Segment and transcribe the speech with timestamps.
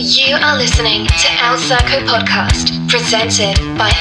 [0.00, 3.92] You are listening to El Circo Podcast, presented by.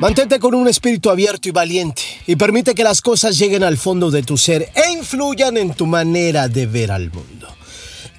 [0.00, 4.10] Mantente con un espíritu abierto y valiente y permite que las cosas lleguen al fondo
[4.10, 7.54] de tu ser e influyan en tu manera de ver al mundo.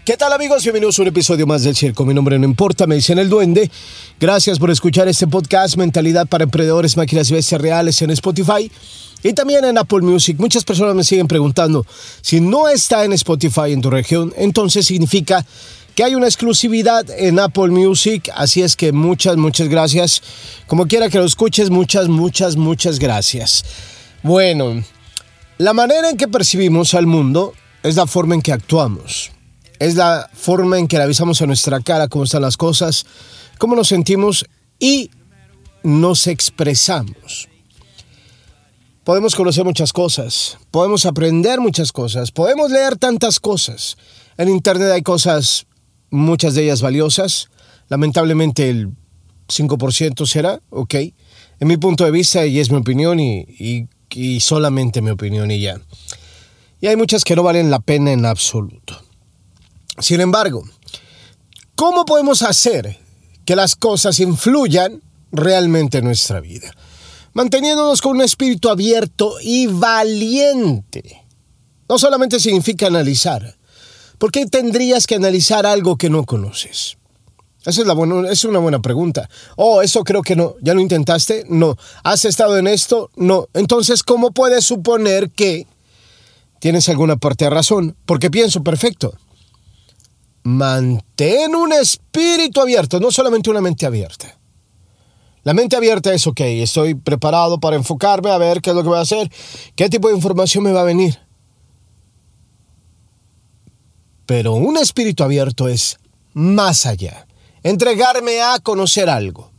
[0.06, 0.62] ¿Qué tal amigos?
[0.62, 2.06] Bienvenidos a un episodio más del Circo.
[2.06, 3.72] Mi nombre no importa, me dicen el duende.
[4.20, 8.72] Gracias por escuchar este podcast Mentalidad para Emprendedores, Máquinas y Bestias Reales en Spotify
[9.24, 10.38] y también en Apple Music.
[10.38, 11.88] Muchas personas me siguen preguntando
[12.22, 15.44] si no está en Spotify en tu región, entonces significa
[15.96, 20.22] que hay una exclusividad en Apple Music, así es que muchas, muchas gracias.
[20.68, 23.66] Como quiera que lo escuches, muchas, muchas, muchas gracias.
[24.22, 24.84] Bueno,
[25.58, 29.32] la manera en que percibimos al mundo es la forma en que actuamos.
[29.80, 33.06] Es la forma en que le avisamos a nuestra cara cómo están las cosas,
[33.58, 34.46] cómo nos sentimos
[34.80, 35.10] y
[35.84, 37.50] nos expresamos.
[39.04, 43.98] Podemos conocer muchas cosas, podemos aprender muchas cosas, podemos leer tantas cosas.
[44.38, 45.68] En Internet hay cosas,
[46.10, 47.50] muchas de ellas valiosas.
[47.88, 48.90] Lamentablemente el
[49.48, 50.96] 5% será, ok.
[51.60, 55.60] En mi punto de vista, y es mi opinión y, y solamente mi opinión y
[55.60, 55.80] ya.
[56.82, 59.05] Y hay muchas que no valen la pena en absoluto.
[60.00, 60.64] Sin embargo,
[61.76, 63.00] ¿cómo podemos hacer
[63.46, 65.02] que las cosas influyan
[65.32, 66.76] realmente en nuestra vida?
[67.34, 71.24] Manteniéndonos con un espíritu abierto y valiente.
[71.88, 73.58] No solamente significa analizar.
[74.18, 76.98] ¿Por qué tendrías que analizar algo que no conoces?
[77.66, 79.30] Esa es, la buena, es una buena pregunta.
[79.56, 80.56] Oh, eso creo que no.
[80.62, 81.46] ¿Ya lo intentaste?
[81.50, 81.78] No.
[82.04, 83.10] ¿Has estado en esto?
[83.16, 83.48] No.
[83.54, 85.68] Entonces, ¿cómo puedes suponer que
[86.60, 87.96] tienes alguna parte de razón?
[88.06, 89.18] Porque pienso, perfecto
[90.46, 94.38] mantén un espíritu abierto, no solamente una mente abierta.
[95.44, 98.90] La mente abierta es, ok, estoy preparado para enfocarme a ver qué es lo que
[98.90, 99.32] voy a hacer,
[99.76, 101.20] qué tipo de información me va a venir.
[104.28, 105.98] Pero un espíritu abierto es
[106.34, 107.26] más allá,
[107.64, 109.52] entregarme a conocer algo,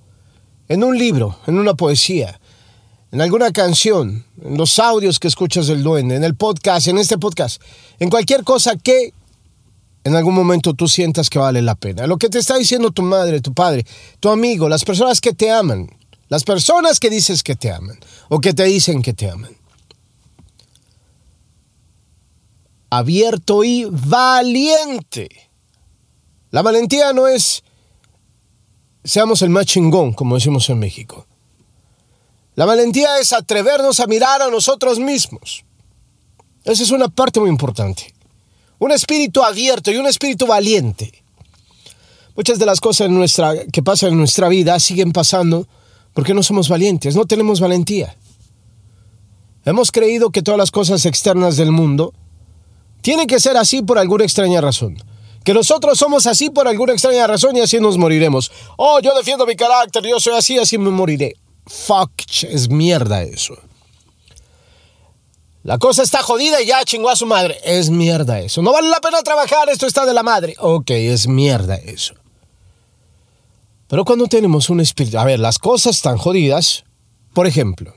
[0.69, 2.41] en un libro, en una poesía,
[3.11, 7.19] en alguna canción, en los audios que escuchas del duende, en el podcast, en este
[7.19, 7.61] podcast,
[7.99, 9.13] en cualquier cosa que
[10.07, 12.07] en algún momento tú sientas que vale la pena.
[12.07, 13.85] Lo que te está diciendo tu madre, tu padre,
[14.21, 15.91] tu amigo, las personas que te aman,
[16.29, 19.57] las personas que dices que te aman o que te dicen que te aman.
[22.89, 25.29] Abierto y valiente.
[26.53, 27.65] La valentía no es
[29.03, 31.27] seamos el más chingón, como decimos en México.
[32.55, 35.65] La valentía es atrevernos a mirar a nosotros mismos.
[36.63, 38.16] Esa es una parte muy importante
[38.79, 41.23] un espíritu abierto y un espíritu valiente.
[42.37, 43.09] Muchas de las cosas
[43.73, 45.67] que pasan en nuestra vida siguen pasando
[46.13, 48.17] porque no somos valientes, no tenemos valentía.
[49.65, 52.15] Hemos creído que todas las cosas externas del mundo
[53.01, 54.97] tienen que ser así por alguna extraña razón.
[55.45, 58.51] Que nosotros somos así por alguna extraña razón y así nos moriremos.
[58.77, 61.37] Oh, yo defiendo mi carácter, yo soy así, así me moriré.
[61.67, 62.11] Fuck,
[62.43, 63.57] es mierda eso.
[65.67, 67.59] La cosa está jodida y ya chingó a su madre.
[67.65, 68.63] Es mierda eso.
[68.63, 70.55] No vale la pena trabajar, esto está de la madre.
[70.61, 72.15] Ok, es mierda eso.
[73.89, 75.19] Pero cuando tenemos un espíritu...
[75.19, 76.85] A ver, las cosas están jodidas,
[77.35, 77.97] por ejemplo.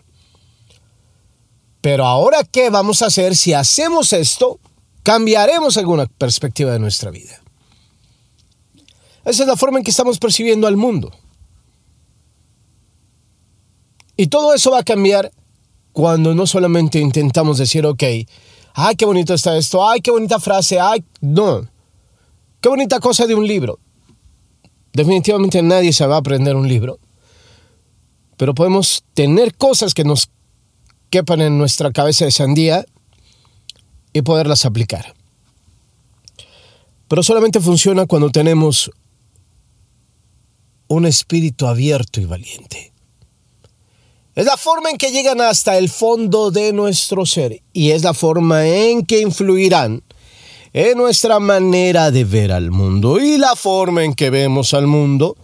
[1.80, 4.60] Pero ahora, ¿qué vamos a hacer si hacemos esto?
[5.04, 7.40] Cambiaremos alguna perspectiva de nuestra vida.
[9.26, 11.12] Esa es la forma en que estamos percibiendo al mundo.
[14.16, 15.32] Y todo eso va a cambiar
[16.00, 18.04] cuando no solamente intentamos decir, ok,
[18.74, 21.68] ay, qué bonito está esto, ay, qué bonita frase, ay, no,
[22.62, 23.80] qué bonita cosa de un libro.
[24.94, 27.00] Definitivamente nadie se va a aprender un libro,
[28.38, 30.30] pero podemos tener cosas que nos
[31.10, 32.86] quepan en nuestra cabeza de sandía
[34.14, 35.14] y poderlas aplicar.
[37.10, 38.90] Pero solamente funciona cuando tenemos
[40.88, 42.94] un espíritu abierto y valiente.
[44.40, 48.14] Es la forma en que llegan hasta el fondo de nuestro ser y es la
[48.14, 50.02] forma en que influirán
[50.72, 55.36] en nuestra manera de ver al mundo y la forma en que vemos al mundo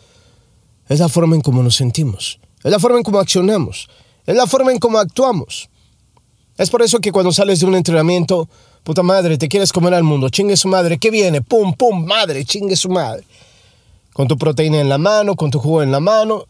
[0.88, 3.90] es la forma en cómo nos sentimos, es la forma en cómo accionamos,
[4.26, 5.70] es la forma en cómo actuamos.
[6.58, 8.48] Es por eso que cuando sales de un entrenamiento,
[8.82, 11.42] puta madre, te quieres comer al mundo, chingue su madre, ¿qué viene?
[11.42, 13.26] Pum, pum, madre, chingue su madre.
[14.14, 16.46] Con tu proteína en la mano, con tu jugo en la mano,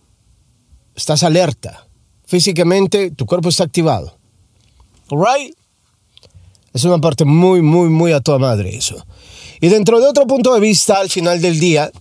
[0.94, 1.85] estás alerta
[2.25, 4.18] físicamente tu cuerpo está activado.
[5.10, 5.56] Alright?
[6.74, 9.06] Es una parte muy, muy, muy a toda madre eso.
[9.62, 11.92] Y dentro de otro punto de vista, al final del día,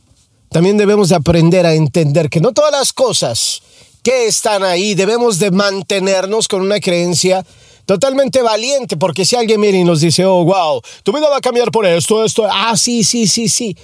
[0.49, 3.63] también debemos de aprender a entender que no todas las cosas
[4.03, 7.45] que están ahí debemos de mantenernos con una creencia
[7.87, 11.41] totalmente valiente, porque si alguien viene y nos dice, oh, wow, tu vida va a
[11.41, 13.77] cambiar por esto, esto, ah, sí, sí, sí, sí,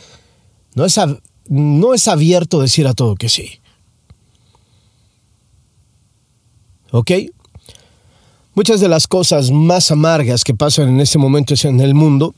[0.75, 0.99] no es,
[1.47, 3.60] no es abierto decir a todo que sí.
[6.91, 7.11] ¿Ok?
[8.55, 12.35] Muchas de las cosas más amargas que pasan en este momento en el mundo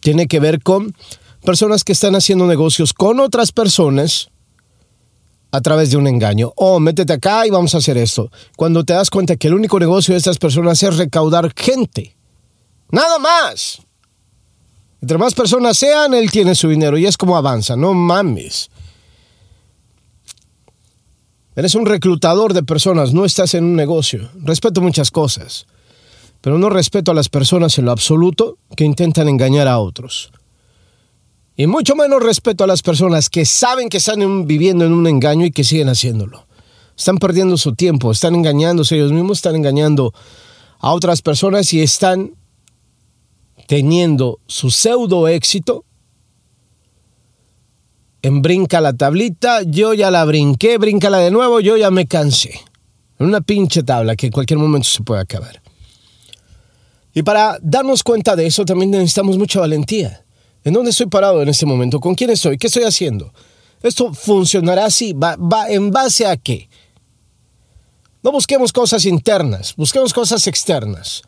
[0.00, 0.94] tiene que ver con
[1.42, 4.28] personas que están haciendo negocios con otras personas
[5.52, 6.52] a través de un engaño.
[6.56, 8.30] Oh, métete acá y vamos a hacer esto.
[8.56, 12.14] Cuando te das cuenta que el único negocio de estas personas es recaudar gente.
[12.90, 13.80] Nada más.
[15.00, 17.76] Entre más personas sean, él tiene su dinero y es como avanza.
[17.76, 18.70] No mames.
[21.56, 24.28] Eres un reclutador de personas, no estás en un negocio.
[24.42, 25.66] Respeto muchas cosas,
[26.42, 30.30] pero no respeto a las personas en lo absoluto que intentan engañar a otros.
[31.56, 35.46] Y mucho menos respeto a las personas que saben que están viviendo en un engaño
[35.46, 36.46] y que siguen haciéndolo.
[36.94, 40.12] Están perdiendo su tiempo, están engañándose ellos mismos, están engañando
[40.78, 42.34] a otras personas y están
[43.66, 45.86] teniendo su pseudo éxito
[48.30, 52.60] brinca la tablita, yo ya la brinqué, bríncala de nuevo, yo ya me cansé.
[53.18, 55.62] En una pinche tabla que en cualquier momento se puede acabar.
[57.14, 60.22] Y para darnos cuenta de eso también necesitamos mucha valentía.
[60.64, 62.00] ¿En dónde estoy parado en este momento?
[62.00, 62.58] ¿Con quién estoy?
[62.58, 63.32] ¿Qué estoy haciendo?
[63.82, 65.12] ¿Esto funcionará así?
[65.12, 65.36] ¿Va,
[65.68, 66.68] en base a qué?
[68.22, 71.22] No busquemos cosas internas, busquemos cosas externas.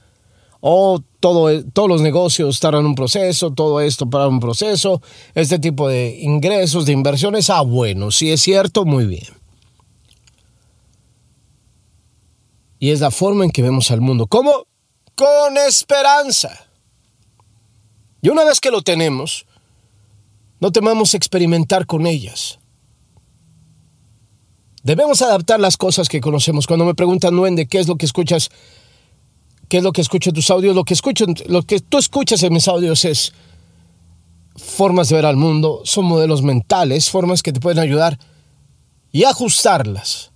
[0.60, 5.00] Oh, todo, todos los negocios estarán en un proceso, todo esto para un proceso,
[5.34, 7.48] este tipo de ingresos, de inversiones.
[7.50, 9.38] Ah, bueno, si es cierto, muy bien.
[12.80, 14.26] Y es la forma en que vemos al mundo.
[14.26, 14.66] ¿Cómo?
[15.14, 16.66] Con esperanza.
[18.20, 19.46] Y una vez que lo tenemos,
[20.60, 22.58] no temamos experimentar con ellas.
[24.82, 26.66] Debemos adaptar las cosas que conocemos.
[26.66, 28.50] Cuando me preguntan, Duende, ¿qué es lo que escuchas?
[29.68, 30.74] ¿Qué es lo que escucho en tus audios?
[30.74, 33.32] Lo que, escucho, lo que tú escuchas en mis audios es
[34.56, 38.18] formas de ver al mundo, son modelos mentales, formas que te pueden ayudar
[39.12, 40.32] y ajustarlas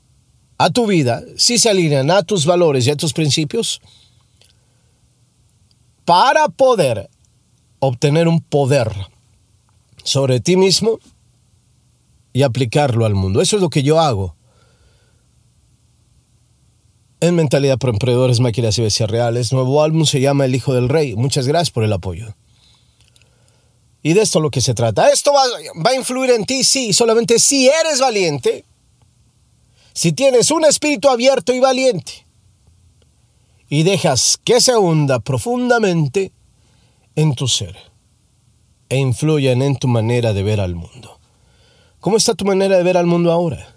[0.58, 3.80] a tu vida si se alinean a tus valores y a tus principios
[6.04, 7.10] para poder
[7.78, 8.92] obtener un poder
[10.04, 10.98] sobre ti mismo
[12.32, 13.40] y aplicarlo al mundo.
[13.40, 14.36] Eso es lo que yo hago.
[17.22, 20.88] En Mentalidad para Emprendedores, Máquinas y Bestias Reales, nuevo álbum se llama El Hijo del
[20.88, 21.14] Rey.
[21.14, 22.34] Muchas gracias por el apoyo.
[24.02, 25.08] Y de esto es lo que se trata.
[25.08, 25.44] ¿Esto va,
[25.86, 26.64] va a influir en ti?
[26.64, 28.64] Sí, solamente si eres valiente,
[29.92, 32.26] si tienes un espíritu abierto y valiente,
[33.68, 36.32] y dejas que se hunda profundamente
[37.14, 37.76] en tu ser
[38.88, 41.20] e influyen en tu manera de ver al mundo.
[42.00, 43.76] ¿Cómo está tu manera de ver al mundo ahora?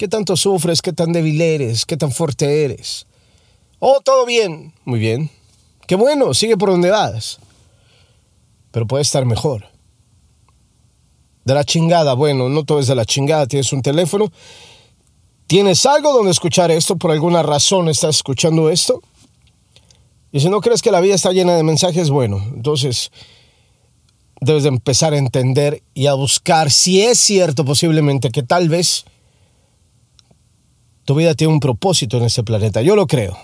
[0.00, 0.80] ¿Qué tanto sufres?
[0.80, 1.84] ¿Qué tan débil eres?
[1.84, 3.06] ¿Qué tan fuerte eres?
[3.80, 4.72] Oh, todo bien.
[4.86, 5.28] Muy bien.
[5.86, 7.38] Qué bueno, sigue por donde vas.
[8.70, 9.66] Pero puede estar mejor.
[11.44, 13.46] De la chingada, bueno, no todo es de la chingada.
[13.46, 14.32] Tienes un teléfono.
[15.46, 16.96] ¿Tienes algo donde escuchar esto?
[16.96, 19.02] ¿Por alguna razón estás escuchando esto?
[20.32, 23.12] Y si no crees que la vida está llena de mensajes, bueno, entonces
[24.40, 29.04] debes de empezar a entender y a buscar si es cierto posiblemente que tal vez
[31.10, 32.82] tu vida tiene un propósito en este planeta.
[32.82, 33.36] Yo lo creo.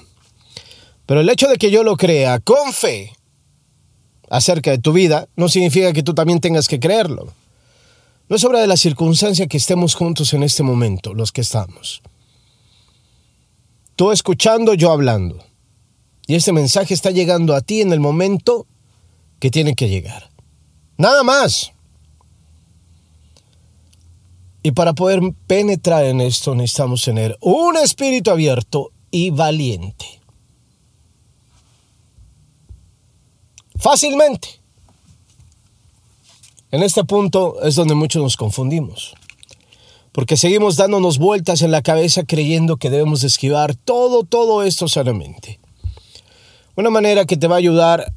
[1.05, 3.13] Pero el hecho de que yo lo crea con fe
[4.31, 7.35] acerca de tu vida no significa que tú también tengas que creerlo.
[8.29, 12.03] No es obra de la circunstancia que estemos juntos en este momento, los que estamos.
[13.97, 15.45] Tú escuchando, yo hablando.
[16.29, 18.69] Y este mensaje está llegando a ti en el momento
[19.41, 20.31] que tiene que llegar.
[20.99, 21.73] Nada más.
[24.67, 30.21] Y para poder penetrar en esto necesitamos tener un espíritu abierto y valiente.
[33.77, 34.61] Fácilmente.
[36.73, 39.15] En este punto es donde muchos nos confundimos.
[40.11, 45.61] Porque seguimos dándonos vueltas en la cabeza creyendo que debemos esquivar todo, todo esto sanamente.
[46.75, 48.13] Una manera que te va a ayudar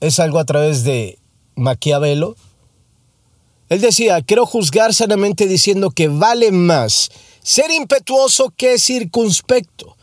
[0.00, 1.18] es algo a través de
[1.54, 2.34] Maquiavelo.
[3.68, 7.10] Él decía, quiero juzgar sanamente diciendo que vale más
[7.42, 9.96] ser impetuoso que circunspecto,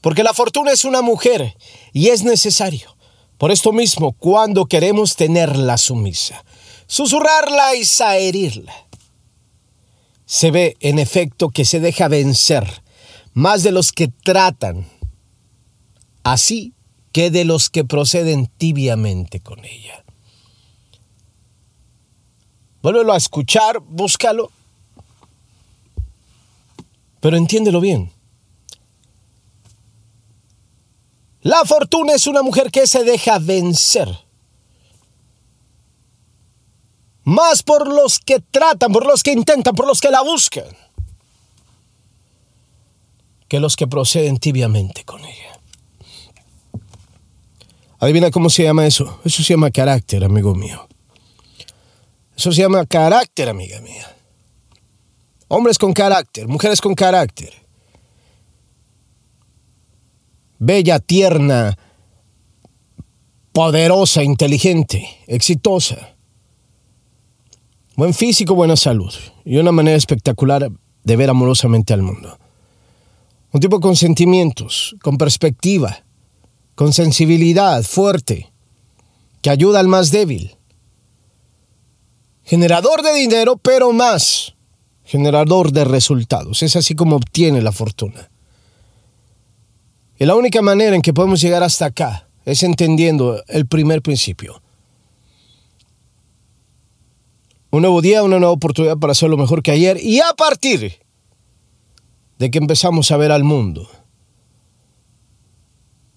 [0.00, 1.56] porque la fortuna es una mujer
[1.92, 2.96] y es necesario.
[3.38, 6.44] Por esto mismo, cuando queremos tenerla sumisa,
[6.86, 8.74] susurrarla y saherirla,
[10.26, 12.82] se ve en efecto que se deja vencer
[13.34, 14.86] más de los que tratan
[16.22, 16.74] así
[17.12, 20.01] que de los que proceden tibiamente con ella.
[22.82, 24.50] Vuélvelo a escuchar, búscalo,
[27.20, 28.12] pero entiéndelo bien.
[31.42, 34.08] La fortuna es una mujer que se deja vencer.
[37.24, 40.66] Más por los que tratan, por los que intentan, por los que la buscan,
[43.48, 45.60] que los que proceden tibiamente con ella.
[48.00, 49.20] Adivina cómo se llama eso.
[49.24, 50.88] Eso se llama carácter, amigo mío.
[52.42, 54.16] Eso se llama carácter, amiga mía.
[55.46, 57.52] Hombres con carácter, mujeres con carácter.
[60.58, 61.78] Bella, tierna,
[63.52, 66.16] poderosa, inteligente, exitosa.
[67.94, 70.68] Buen físico, buena salud y una manera espectacular
[71.04, 72.40] de ver amorosamente al mundo.
[73.52, 76.02] Un tipo con sentimientos, con perspectiva,
[76.74, 78.52] con sensibilidad fuerte,
[79.42, 80.56] que ayuda al más débil.
[82.44, 84.54] Generador de dinero, pero más
[85.04, 86.62] generador de resultados.
[86.62, 88.30] Es así como obtiene la fortuna.
[90.18, 94.62] Y la única manera en que podemos llegar hasta acá es entendiendo el primer principio.
[97.70, 101.00] Un nuevo día, una nueva oportunidad para hacer lo mejor que ayer y a partir
[102.38, 103.88] de que empezamos a ver al mundo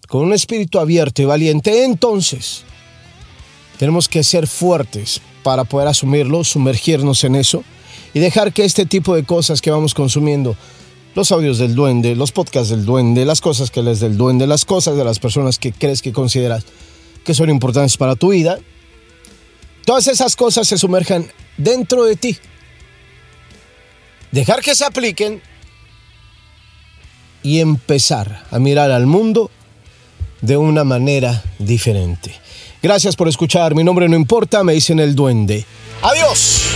[0.08, 2.63] con un espíritu abierto y valiente, entonces
[3.77, 7.63] tenemos que ser fuertes para poder asumirlo, sumergirnos en eso
[8.13, 10.55] y dejar que este tipo de cosas que vamos consumiendo,
[11.15, 14.65] los audios del duende, los podcasts del duende, las cosas que les del duende, las
[14.65, 16.65] cosas de las personas que crees que consideras
[17.24, 18.60] que son importantes para tu vida,
[19.86, 21.27] todas esas cosas se sumerjan
[21.58, 22.38] dentro de ti.
[24.32, 25.41] Dejar que se apliquen
[27.44, 29.51] y empezar a mirar al mundo
[30.42, 32.34] de una manera diferente.
[32.82, 33.74] Gracias por escuchar.
[33.74, 35.65] Mi nombre no importa, me dicen el duende.
[36.01, 36.75] Adiós.